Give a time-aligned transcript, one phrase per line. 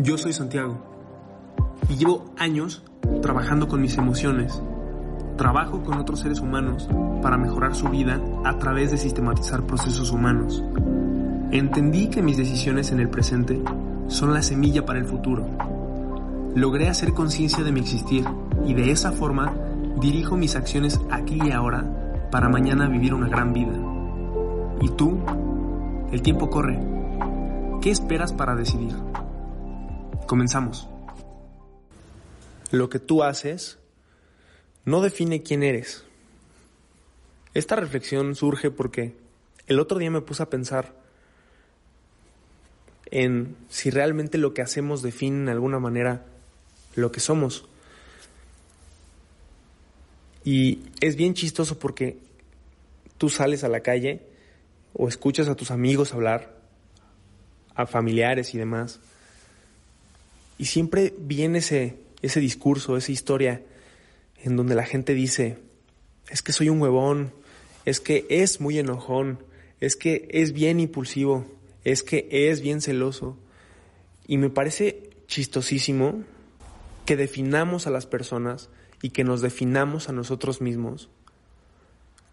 [0.00, 0.78] Yo soy Santiago
[1.88, 2.84] y llevo años
[3.20, 4.62] trabajando con mis emociones.
[5.36, 6.88] Trabajo con otros seres humanos
[7.20, 10.62] para mejorar su vida a través de sistematizar procesos humanos.
[11.50, 13.60] Entendí que mis decisiones en el presente
[14.06, 15.44] son la semilla para el futuro.
[16.54, 18.24] Logré hacer conciencia de mi existir
[18.64, 19.52] y de esa forma
[20.00, 23.74] dirijo mis acciones aquí y ahora para mañana vivir una gran vida.
[24.80, 25.18] ¿Y tú?
[26.12, 26.78] El tiempo corre.
[27.80, 28.94] ¿Qué esperas para decidir?
[30.28, 30.86] Comenzamos.
[32.70, 33.78] Lo que tú haces
[34.84, 36.04] no define quién eres.
[37.54, 39.16] Esta reflexión surge porque
[39.68, 40.94] el otro día me puse a pensar
[43.06, 46.26] en si realmente lo que hacemos define de alguna manera
[46.94, 47.64] lo que somos.
[50.44, 52.18] Y es bien chistoso porque
[53.16, 54.20] tú sales a la calle
[54.92, 56.54] o escuchas a tus amigos hablar,
[57.74, 59.00] a familiares y demás,
[60.58, 63.62] y siempre viene ese, ese discurso, esa historia
[64.42, 65.58] en donde la gente dice,
[66.28, 67.32] es que soy un huevón,
[67.84, 69.42] es que es muy enojón,
[69.80, 71.46] es que es bien impulsivo,
[71.84, 73.36] es que es bien celoso.
[74.26, 76.24] Y me parece chistosísimo
[77.06, 78.68] que definamos a las personas
[79.00, 81.08] y que nos definamos a nosotros mismos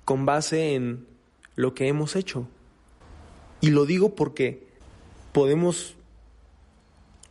[0.03, 1.05] con base en
[1.55, 2.47] lo que hemos hecho.
[3.61, 4.67] Y lo digo porque
[5.31, 5.95] podemos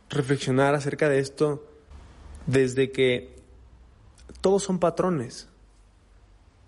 [0.09, 1.65] reflexionar acerca de esto
[2.45, 3.35] desde que
[4.41, 5.47] todos son patrones.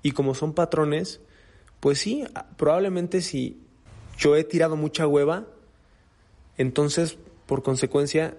[0.01, 1.21] Y como son patrones,
[1.79, 2.23] pues sí,
[2.55, 3.61] probablemente si
[4.17, 5.45] yo he tirado mucha hueva,
[6.57, 8.35] entonces por consecuencia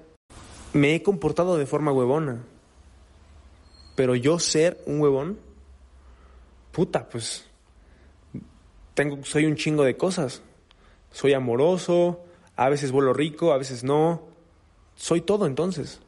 [0.72, 2.42] me he comportado de forma huevona.
[3.94, 5.38] Pero yo ser un huevón,
[6.72, 7.46] puta, pues
[8.94, 10.42] tengo, soy un chingo de cosas.
[11.10, 12.24] Soy amoroso,
[12.56, 14.22] a veces vuelo rico, a veces no,
[14.98, 16.00] soy todo entonces.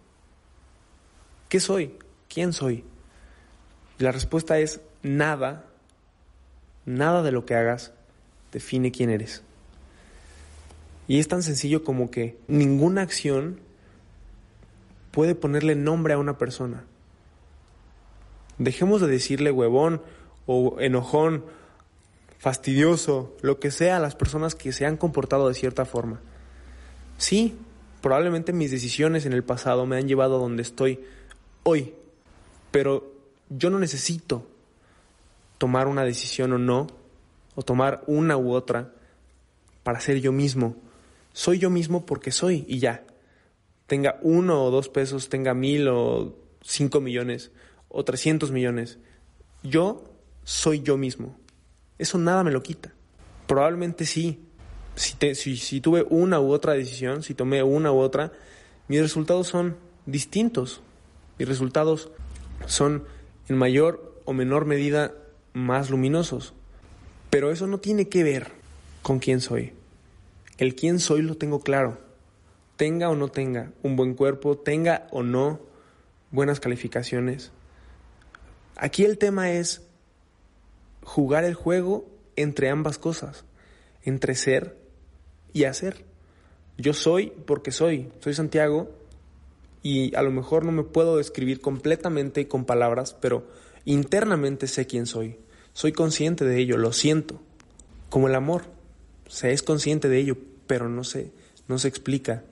[1.48, 1.94] ¿Qué soy?
[2.28, 2.84] ¿Quién soy?
[4.00, 5.66] la respuesta es nada,
[6.86, 7.92] nada de lo que hagas
[8.50, 9.42] define quién eres.
[11.06, 13.60] Y es tan sencillo como que ninguna acción
[15.10, 16.84] puede ponerle nombre a una persona.
[18.58, 20.02] Dejemos de decirle huevón
[20.46, 21.44] o enojón,
[22.38, 26.20] fastidioso, lo que sea a las personas que se han comportado de cierta forma.
[27.18, 27.58] Sí,
[28.00, 31.00] Probablemente mis decisiones en el pasado me han llevado a donde estoy
[31.62, 31.94] hoy,
[32.70, 33.12] pero
[33.48, 34.46] yo no necesito
[35.58, 36.86] tomar una decisión o no,
[37.54, 38.92] o tomar una u otra
[39.82, 40.76] para ser yo mismo.
[41.32, 43.04] Soy yo mismo porque soy y ya.
[43.86, 47.50] Tenga uno o dos pesos, tenga mil o cinco millones
[47.88, 48.98] o trescientos millones.
[49.62, 50.04] Yo
[50.44, 51.36] soy yo mismo.
[51.98, 52.92] Eso nada me lo quita.
[53.46, 54.40] Probablemente sí,
[55.00, 58.32] si, tuve una u otra decisión, si tomé una u otra,
[58.88, 60.82] mis resultados son distintos.
[61.38, 62.10] Mis resultados
[62.66, 63.04] son
[63.48, 65.14] en mayor o menor medida
[65.54, 66.52] más luminosos.
[67.30, 68.52] Pero eso no tiene que ver
[69.02, 69.72] con quién soy.
[70.58, 71.98] El quién soy lo tengo claro.
[72.76, 75.60] Tenga o no tenga un buen cuerpo, tenga o no
[76.30, 77.52] buenas calificaciones.
[78.76, 79.82] Aquí el tema es
[81.02, 82.06] jugar el juego
[82.36, 83.44] entre ambas cosas,
[84.04, 84.79] entre ser
[85.52, 86.04] y hacer.
[86.78, 88.90] Yo soy porque soy, soy Santiago
[89.82, 93.46] y a lo mejor no me puedo describir completamente con palabras, pero
[93.84, 95.36] internamente sé quién soy.
[95.72, 97.40] Soy consciente de ello, lo siento.
[98.08, 98.64] Como el amor,
[99.28, 101.32] se es consciente de ello, pero no se,
[101.68, 102.44] no se explica.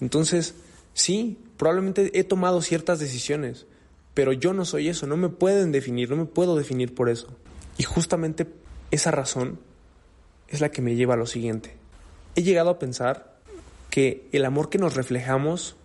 [0.00, 0.54] Entonces,
[0.94, 3.66] sí, probablemente he tomado ciertas decisiones,
[4.14, 7.28] pero yo no soy eso, no me pueden definir, no me puedo definir por eso.
[7.78, 8.46] Y justamente
[8.90, 9.58] esa razón
[10.48, 11.79] es la que me lleva a lo siguiente
[12.34, 13.38] he llegado a pensar
[13.90, 15.76] que el amor que nos reflejamos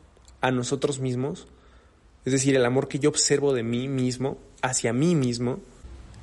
[0.42, 1.48] a nosotros mismos,
[2.24, 5.60] es decir, el amor que yo observo de mí mismo, hacia mí mismo,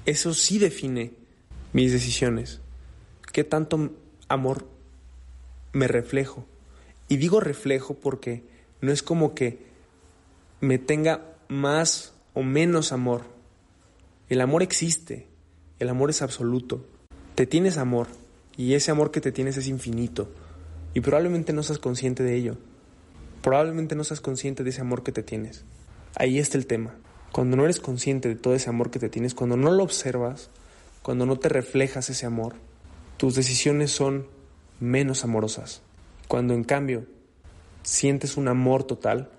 [0.06, 1.12] eso sí define
[1.72, 2.60] mis decisiones.
[3.32, 3.90] ¿Qué tanto
[4.28, 4.66] amor
[5.72, 6.46] me reflejo?
[7.08, 8.44] Y digo reflejo porque
[8.80, 9.64] no es como que
[10.60, 13.22] me tenga más o menos amor.
[14.28, 15.26] El amor existe,
[15.78, 16.86] el amor es absoluto.
[17.34, 18.08] Te tienes amor,
[18.56, 20.28] y ese amor que te tienes es infinito.
[20.94, 22.58] Y probablemente no seas consciente de ello.
[23.42, 25.64] Probablemente no seas consciente de ese amor que te tienes.
[26.14, 26.94] Ahí está el tema.
[27.32, 30.50] Cuando no eres consciente de todo ese amor que te tienes, cuando no lo observas,
[31.02, 32.54] cuando no te reflejas ese amor,
[33.16, 34.26] tus decisiones son
[34.80, 35.80] menos amorosas.
[36.28, 37.06] Cuando en cambio
[37.82, 39.30] sientes un amor total,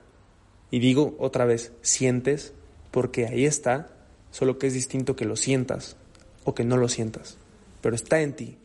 [0.71, 2.54] y digo otra vez, sientes,
[2.89, 3.89] porque ahí está,
[4.31, 5.98] solo que es distinto que lo sientas
[6.45, 7.38] o que no lo sientas,
[7.81, 8.57] pero está en ti.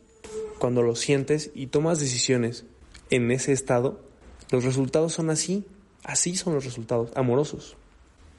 [0.59, 2.65] Cuando lo sientes y tomas decisiones
[3.09, 4.01] en ese estado,
[4.51, 5.65] los resultados son así,
[6.03, 7.77] así son los resultados, amorosos.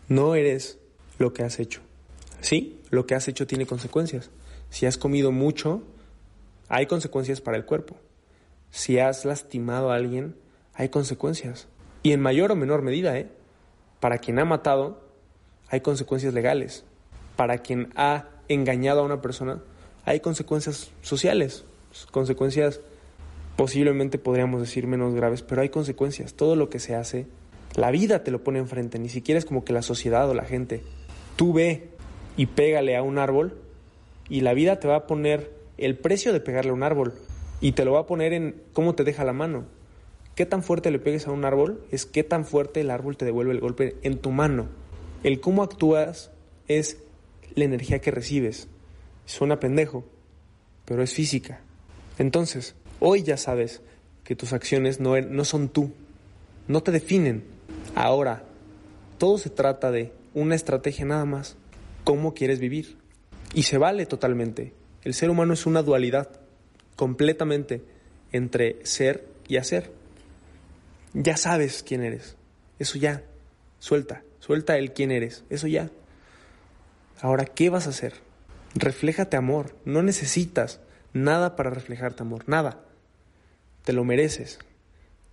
[0.06, 0.78] No eres
[1.18, 1.80] lo que has hecho.
[2.40, 4.30] Sí, lo que has hecho tiene consecuencias.
[4.68, 5.82] Si has comido mucho,
[6.68, 7.96] hay consecuencias para el cuerpo.
[8.70, 10.36] Si has lastimado a alguien,
[10.74, 11.68] hay consecuencias.
[12.02, 13.28] Y en mayor o menor medida, ¿eh?
[13.98, 15.02] Para quien ha matado,
[15.68, 16.84] hay consecuencias legales.
[17.36, 19.62] Para quien ha engañado a una persona,
[20.04, 21.64] hay consecuencias sociales,
[22.10, 22.80] consecuencias
[23.56, 26.34] posiblemente podríamos decir menos graves, pero hay consecuencias.
[26.34, 27.26] Todo lo que se hace,
[27.76, 30.44] la vida te lo pone enfrente, ni siquiera es como que la sociedad o la
[30.44, 30.82] gente.
[31.36, 31.88] Tú ve
[32.36, 33.58] y pégale a un árbol
[34.28, 37.12] y la vida te va a poner el precio de pegarle a un árbol
[37.60, 39.66] y te lo va a poner en cómo te deja la mano.
[40.34, 43.26] Qué tan fuerte le pegues a un árbol es qué tan fuerte el árbol te
[43.26, 44.68] devuelve el golpe en tu mano.
[45.22, 46.30] El cómo actúas
[46.66, 47.02] es
[47.54, 48.68] la energía que recibes.
[49.26, 50.04] Suena pendejo,
[50.86, 51.60] pero es física.
[52.20, 53.80] Entonces, hoy ya sabes
[54.24, 55.94] que tus acciones no, er, no son tú,
[56.68, 57.44] no te definen.
[57.94, 58.44] Ahora,
[59.16, 61.56] todo se trata de una estrategia nada más.
[62.04, 62.98] ¿Cómo quieres vivir?
[63.54, 64.74] Y se vale totalmente.
[65.02, 66.28] El ser humano es una dualidad
[66.94, 67.82] completamente
[68.32, 69.90] entre ser y hacer.
[71.14, 72.36] Ya sabes quién eres.
[72.78, 73.22] Eso ya.
[73.78, 74.24] Suelta.
[74.40, 75.44] Suelta el quién eres.
[75.48, 75.88] Eso ya.
[77.22, 78.12] Ahora, ¿qué vas a hacer?
[78.74, 79.74] Refléjate amor.
[79.86, 80.80] No necesitas
[81.12, 82.44] nada para reflejarte amor.
[82.46, 82.84] Nada.
[83.84, 84.58] Te lo mereces.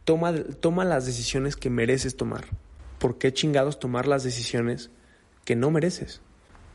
[0.04, 2.46] Toma, toma las decisiones que mereces tomar.
[3.00, 4.90] ¿Por qué chingados tomar las decisiones
[5.46, 6.22] que no mereces?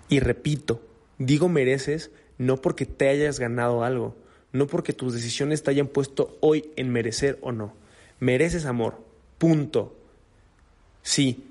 [0.08, 0.82] Y repito,
[1.19, 4.16] digo mereces no porque te hayas ganado algo,
[4.52, 7.75] no porque tus decisiones te hayan puesto hoy en merecer o no.
[8.20, 9.02] Mereces amor,
[9.38, 9.96] punto.
[11.02, 11.46] Sí,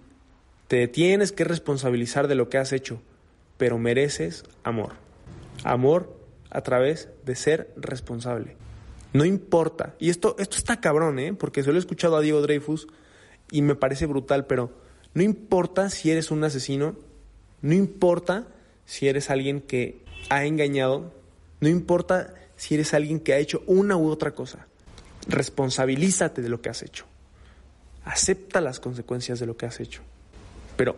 [0.68, 3.02] te tienes que responsabilizar de lo que has hecho,
[3.58, 4.94] pero mereces amor.
[5.64, 6.21] Amor
[6.52, 8.56] a través de ser responsable.
[9.14, 9.96] No importa.
[10.00, 11.34] Y esto, esto está cabrón, ¿eh?
[11.34, 12.88] Porque se lo he escuchado a Diego Dreyfus
[13.50, 14.72] y me parece brutal, pero
[15.14, 16.96] no importa si eres un asesino,
[17.62, 18.48] no importa
[18.86, 21.14] si eres alguien que ha engañado,
[21.60, 24.68] no importa si eres alguien que ha hecho una u otra cosa.
[25.28, 27.06] Responsabilízate de lo que has hecho.
[28.06, 30.02] Acepta las consecuencias de lo que has hecho.
[30.78, 30.98] Pero,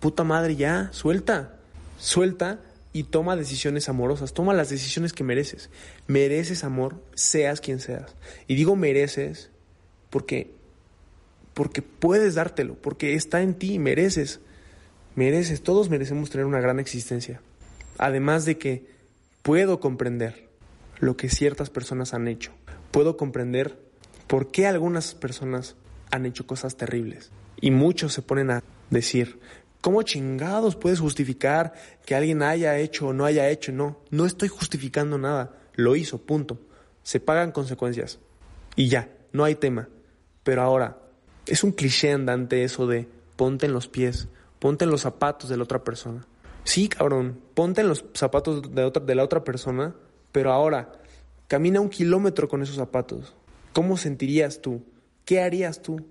[0.00, 1.56] puta madre, ya, suelta.
[1.98, 2.60] Suelta
[2.92, 5.70] y toma decisiones amorosas, toma las decisiones que mereces.
[6.06, 8.14] Mereces amor, seas quien seas.
[8.46, 9.50] Y digo mereces
[10.10, 10.50] porque
[11.54, 14.40] porque puedes dártelo, porque está en ti, mereces.
[15.14, 17.42] Mereces, todos merecemos tener una gran existencia.
[17.98, 18.86] Además de que
[19.42, 20.48] puedo comprender
[20.98, 22.52] lo que ciertas personas han hecho.
[22.90, 23.78] Puedo comprender
[24.26, 25.76] por qué algunas personas
[26.10, 27.30] han hecho cosas terribles.
[27.60, 29.38] Y muchos se ponen a decir,
[29.82, 31.74] ¿Cómo chingados puedes justificar
[32.06, 33.72] que alguien haya hecho o no haya hecho?
[33.72, 35.58] No, no estoy justificando nada.
[35.74, 36.60] Lo hizo, punto.
[37.02, 38.20] Se pagan consecuencias.
[38.76, 39.88] Y ya, no hay tema.
[40.44, 40.98] Pero ahora,
[41.46, 44.28] es un cliché andante eso de ponte en los pies,
[44.60, 46.24] ponte en los zapatos de la otra persona.
[46.62, 49.96] Sí, cabrón, ponte en los zapatos de, la otra persona,
[50.30, 50.92] pero ahora,
[51.48, 53.34] camina un kilómetro con esos zapatos.
[53.72, 54.84] ¿Cómo sentirías tú?
[55.24, 56.06] ¿Qué harías tú?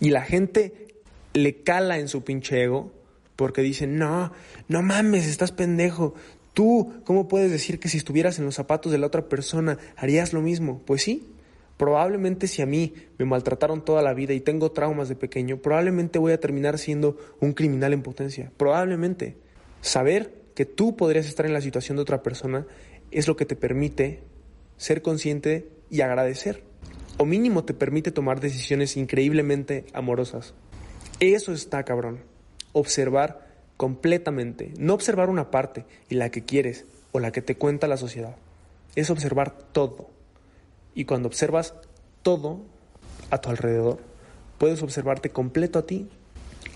[0.00, 0.90] Y la gente
[1.32, 2.92] le cala en su pinche ego
[3.40, 4.32] porque dicen, no,
[4.68, 6.12] no mames, estás pendejo.
[6.52, 10.34] Tú, ¿cómo puedes decir que si estuvieras en los zapatos de la otra persona harías
[10.34, 10.82] lo mismo?
[10.84, 11.26] Pues sí,
[11.78, 16.18] probablemente si a mí me maltrataron toda la vida y tengo traumas de pequeño, probablemente
[16.18, 18.52] voy a terminar siendo un criminal en potencia.
[18.58, 19.38] Probablemente.
[19.80, 22.66] Saber que tú podrías estar en la situación de otra persona
[23.10, 24.22] es lo que te permite
[24.76, 26.62] ser consciente y agradecer.
[27.16, 30.52] O mínimo te permite tomar decisiones increíblemente amorosas.
[31.20, 32.28] Eso está cabrón.
[32.72, 33.46] Observar
[33.76, 34.72] completamente.
[34.78, 38.36] No observar una parte y la que quieres o la que te cuenta la sociedad.
[38.94, 40.10] Es observar todo.
[40.94, 41.74] Y cuando observas
[42.22, 42.60] todo
[43.30, 43.98] a tu alrededor,
[44.58, 46.08] puedes observarte completo a ti.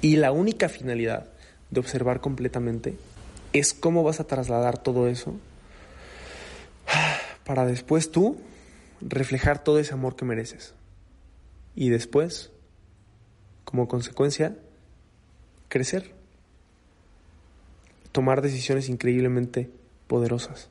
[0.01, 1.27] Y la única finalidad
[1.71, 2.97] de observar completamente
[3.53, 5.35] es cómo vas a trasladar todo eso
[7.45, 8.39] para después tú
[9.01, 10.75] reflejar todo ese amor que mereces.
[11.75, 12.51] Y después
[13.65, 14.57] como consecuencia,
[15.75, 16.13] crecer,
[18.13, 19.71] tomar decisiones increíblemente
[20.07, 20.69] poderosas.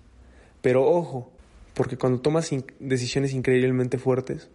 [0.62, 1.30] Pero ojo,
[1.74, 4.50] porque cuando tomas decisiones increíblemente fuertes,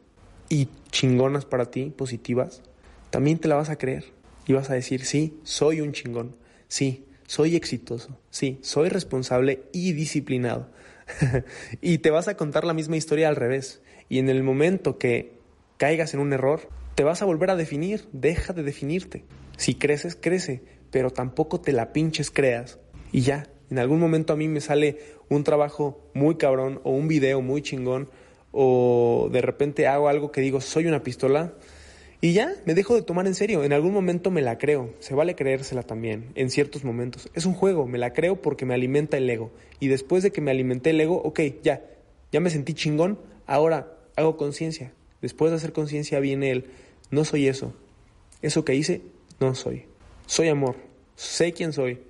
[0.49, 2.63] y chingonas para ti, positivas,
[3.11, 4.07] también te la vas a creer
[4.47, 6.35] y vas a decir, sí, soy un chingón,
[6.67, 10.71] sí, soy exitoso, sí, soy responsable y disciplinado.
[11.83, 13.83] y te vas a contar la misma historia al revés.
[14.09, 15.35] Y en el momento que
[15.77, 19.27] caigas en un error, te vas a volver a definir, deja de definirte.
[19.59, 22.79] Si creces, crece, pero tampoco te la pinches creas.
[23.13, 24.99] Y ya, en algún momento a mí me sale
[25.29, 28.09] un trabajo muy cabrón o un video muy chingón
[28.53, 31.53] o de repente hago algo que digo, soy una pistola
[32.21, 33.63] y ya, me dejo de tomar en serio.
[33.63, 34.93] En algún momento me la creo.
[34.99, 37.31] Se vale creérsela también, en ciertos momentos.
[37.35, 39.53] Es un juego, me la creo porque me alimenta el ego.
[39.79, 41.85] Y después de que me alimenté el ego, ok, ya,
[42.33, 44.93] ya me sentí chingón, ahora hago conciencia.
[45.23, 46.65] Después de hacer conciencia viene el,
[47.11, 47.73] no soy eso.
[48.43, 49.03] Eso que hice,
[49.41, 49.87] no soy.
[50.27, 50.77] Soy amor.
[51.17, 52.01] Sé quién soy.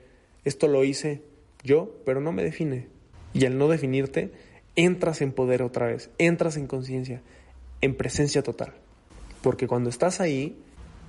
[0.44, 1.22] Esto lo hice
[1.62, 2.88] yo, pero no me define.
[3.34, 4.32] Y al no definirte,
[4.76, 7.22] entras en poder otra vez, entras en conciencia,
[7.80, 8.74] en presencia total.
[9.42, 10.56] Porque cuando estás ahí,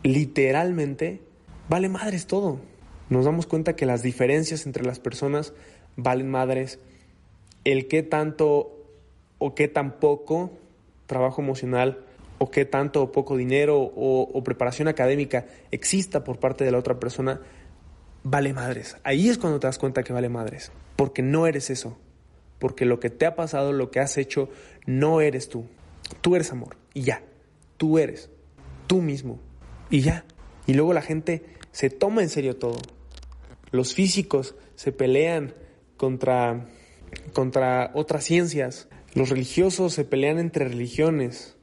[0.04, 1.22] literalmente,
[1.70, 2.60] vale madres todo.
[3.10, 5.54] Nos damos cuenta que las diferencias entre las personas
[5.96, 6.80] valen madres.
[7.64, 8.76] El qué tanto
[9.38, 10.52] o qué tan poco
[11.08, 12.06] trabajo emocional
[12.40, 17.00] o qué tanto o poco dinero o, preparación académica exista por parte de la otra
[17.00, 17.42] persona,
[18.24, 18.98] vale madres.
[19.04, 20.72] Ahí es cuando te das cuenta que vale madres.
[20.96, 21.98] Porque no eres eso
[22.60, 24.50] porque lo que te ha pasado, lo que has hecho,
[24.86, 25.66] no eres tú.
[26.22, 27.24] Tú eres amor y ya.
[27.78, 28.30] Tú eres
[28.88, 29.40] tú mismo
[29.90, 30.26] y ya.
[30.68, 32.78] Y luego la gente se toma en serio todo.
[33.72, 35.54] Los físicos se pelean
[35.96, 36.68] contra,
[37.34, 38.90] contra otras ciencias.
[39.14, 41.56] Los religiosos se pelean entre religiones.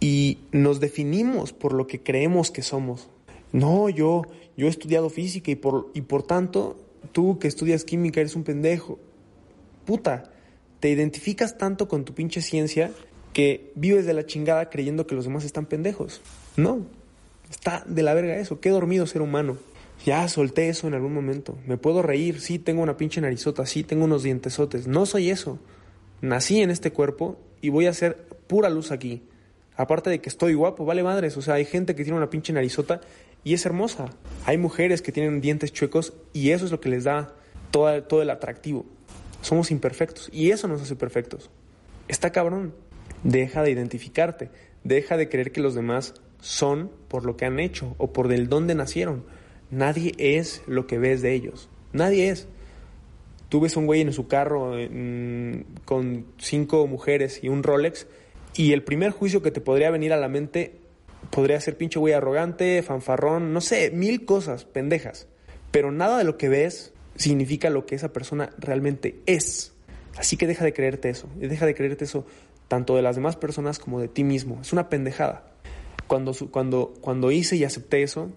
[0.00, 3.08] Y nos definimos por lo que creemos que somos.
[3.52, 4.22] No, yo,
[4.56, 6.76] yo he estudiado física y por, y por tanto,
[7.12, 8.98] tú que estudias química eres un pendejo.
[9.84, 10.30] Puta,
[10.80, 12.90] te identificas tanto con tu pinche ciencia
[13.32, 16.20] que vives de la chingada creyendo que los demás están pendejos.
[16.56, 16.86] No,
[17.50, 18.60] está de la verga eso.
[18.60, 19.56] Qué dormido ser humano.
[20.04, 21.58] Ya solté eso en algún momento.
[21.66, 24.86] Me puedo reír, sí, tengo una pinche narizota, sí, tengo unos dientesotes.
[24.86, 25.58] No soy eso.
[26.20, 29.22] Nací en este cuerpo y voy a ser pura luz aquí.
[29.76, 31.36] Aparte de que estoy guapo, vale madres.
[31.36, 33.00] O sea, hay gente que tiene una pinche narizota
[33.44, 34.06] y es hermosa.
[34.44, 37.34] Hay mujeres que tienen dientes chuecos y eso es lo que les da
[37.70, 38.86] todo, el atractivo.
[39.42, 41.50] Somos imperfectos y eso nos hace perfectos.
[42.08, 42.74] Está cabrón.
[43.22, 44.50] Deja de identificarte,
[44.84, 48.48] deja de creer que los demás son por lo que han hecho o por del
[48.48, 49.24] dónde nacieron.
[49.70, 51.68] Nadie es lo que ves de ellos.
[51.92, 52.46] Nadie es.
[53.48, 54.72] Tú ves un güey en su carro
[55.84, 58.06] con cinco mujeres y un Rolex
[58.56, 60.76] y el primer juicio que te podría venir a la mente
[61.30, 65.26] podría ser pinche güey arrogante, fanfarrón, no sé, mil cosas pendejas.
[65.70, 69.72] Pero nada de lo que ves significa lo que esa persona realmente es.
[70.16, 72.26] Así que deja de creerte eso, deja de creerte eso
[72.68, 74.58] tanto de las demás personas como de ti mismo.
[74.62, 75.52] Es una pendejada.
[76.06, 78.30] Cuando, cuando, cuando hice y acepté eso,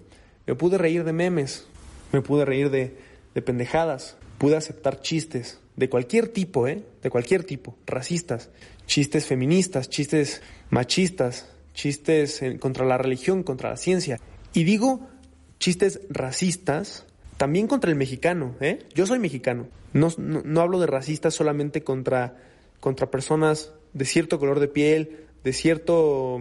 [0.45, 1.67] me pude reír de memes,
[2.11, 2.97] me pude reír de,
[3.33, 6.83] de pendejadas, pude aceptar chistes de cualquier tipo, ¿eh?
[7.01, 8.49] De cualquier tipo, racistas,
[8.85, 14.19] chistes feministas, chistes machistas, chistes contra la religión, contra la ciencia.
[14.53, 15.07] Y digo
[15.57, 17.05] chistes racistas
[17.37, 18.79] también contra el mexicano, ¿eh?
[18.93, 19.69] Yo soy mexicano.
[19.93, 22.35] No, no, hablo de racistas solamente contra,
[22.81, 26.39] contra personas de cierto color de piel, de, cierto,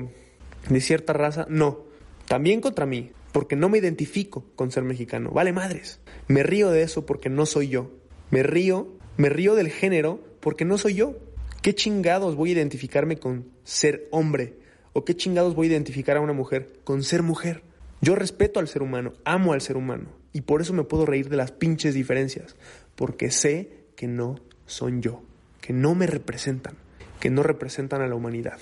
[0.68, 1.47] de cierta raza.
[1.49, 1.85] No.
[2.26, 5.30] También contra mí, porque no me identifico con ser mexicano.
[5.30, 6.00] Vale madres.
[6.26, 7.92] Me río de eso porque no soy yo.
[8.30, 11.19] Me río, me río del género porque no soy yo.
[11.61, 14.57] ¿Qué chingados voy a identificarme con ser hombre?
[14.95, 17.63] ¿O qué chingados voy a identificar a una mujer con ser mujer?
[18.01, 20.07] Yo respeto al ser humano, amo al ser humano.
[20.33, 22.55] Y por eso me puedo reír de las pinches diferencias,
[22.95, 25.23] porque sé que no son yo,
[25.61, 26.77] que no me representan,
[27.19, 28.61] que no representan a la humanidad.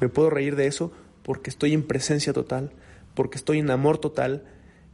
[0.00, 2.72] Me puedo reír de eso porque estoy en presencia total,
[3.14, 4.44] porque estoy en amor total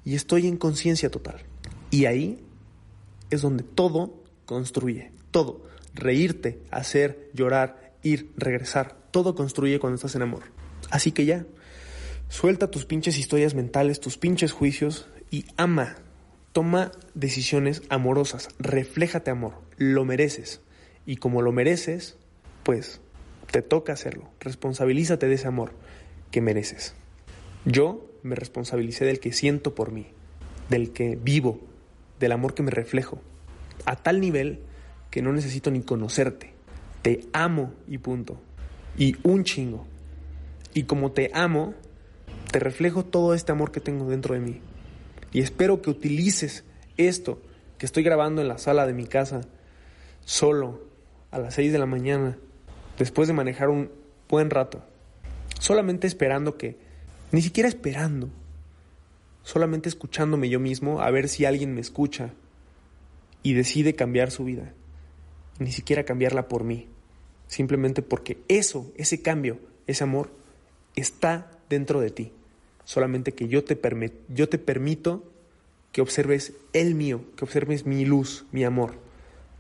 [0.05, 1.43] y estoy en conciencia total.
[1.91, 2.39] Y ahí
[3.31, 4.22] es donde todo
[4.53, 5.67] construye, todo.
[5.95, 10.45] Reírte, hacer, llorar, ir, regresar, todo construye cuando estás en amor.
[10.91, 11.45] Así que ya,
[12.29, 15.97] suelta tus pinches historias mentales, tus pinches juicios y ama
[16.53, 20.61] Toma decisiones amorosas, refléjate amor, lo mereces.
[21.07, 22.19] Y como lo mereces,
[22.63, 23.01] pues
[23.51, 24.29] te toca hacerlo.
[24.39, 25.73] Responsabilízate de ese amor
[26.31, 26.95] que mereces.
[27.65, 30.09] Yo me responsabilicé del que siento por mí,
[30.69, 31.59] del que vivo,
[32.21, 33.23] del amor que me reflejo,
[33.85, 34.61] a tal nivel
[35.11, 36.53] que no necesito ni conocerte.
[37.03, 38.41] Te amo y punto.
[38.97, 39.87] Y un chingo.
[40.75, 41.75] Y como te amo,
[42.51, 44.61] te reflejo todo este amor que tengo dentro de mí.
[45.33, 46.65] Y espero que utilices
[46.97, 47.41] esto
[47.79, 49.41] que estoy grabando en la sala de mi casa,
[50.25, 50.83] solo,
[51.31, 52.39] a las 6 de la mañana,
[52.99, 53.91] después de manejar un
[54.29, 54.85] buen rato.
[55.59, 56.77] solamente esperando que,
[57.31, 58.31] ni siquiera esperando,
[59.43, 62.33] solamente escuchándome yo mismo a ver si alguien me escucha
[63.43, 64.73] y decide cambiar su vida,
[65.59, 66.89] ni siquiera cambiarla por mí,
[67.47, 70.31] simplemente porque eso, ese cambio, ese amor,
[70.97, 72.33] está dentro de ti,
[72.85, 73.79] solamente que yo te,
[74.29, 75.25] yo te permito
[75.93, 78.95] que observes el mío, que observes mi luz, mi amor,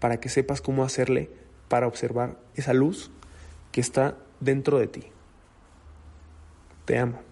[0.00, 1.30] para que sepas cómo hacerle
[1.68, 3.10] para observar esa luz
[3.70, 5.04] que está dentro de ti.
[6.84, 7.31] Te amo.